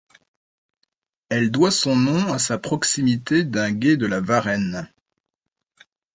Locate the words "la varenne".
4.07-4.89